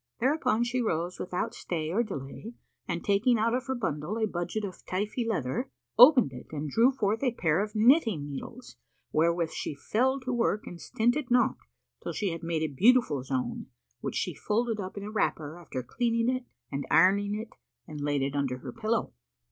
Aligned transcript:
Thereupon 0.19 0.63
she 0.63 0.81
arose 0.81 1.19
without 1.19 1.53
stay 1.53 1.91
or 1.91 2.01
delay 2.01 2.55
and 2.87 3.03
taking 3.03 3.37
out 3.37 3.53
of 3.53 3.67
her 3.67 3.75
bundle 3.75 4.17
a 4.17 4.25
budget 4.25 4.63
of 4.65 4.83
Táifí 4.87 5.27
leather,[FN#474] 5.27 5.69
opened 5.99 6.33
it 6.33 6.47
and 6.51 6.71
drew 6.71 6.89
forth 6.91 7.21
a 7.21 7.31
pair 7.35 7.59
of 7.61 7.75
knitting 7.75 8.27
needles, 8.27 8.77
wherewith 9.11 9.51
she 9.51 9.75
fell 9.75 10.19
to 10.21 10.33
work 10.33 10.65
and 10.65 10.81
stinted 10.81 11.29
not 11.29 11.55
till 12.01 12.13
she 12.13 12.31
had 12.31 12.41
made 12.41 12.63
a 12.63 12.73
beautiful 12.73 13.21
zone, 13.21 13.67
which 13.99 14.15
she 14.15 14.33
folded 14.33 14.79
up 14.79 14.97
in 14.97 15.03
a 15.03 15.11
wrapper 15.11 15.59
after 15.59 15.83
cleaning 15.83 16.35
it 16.35 16.45
and 16.71 16.87
ironing 16.89 17.35
it, 17.35 17.49
and 17.87 18.01
laid 18.01 18.23
it 18.23 18.35
under 18.35 18.57
her 18.57 18.71
pillow. 18.73 19.13